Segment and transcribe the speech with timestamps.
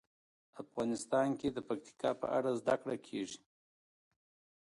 [0.63, 3.41] افغانستان کې د پکتیکا په اړه زده کړه کېږي.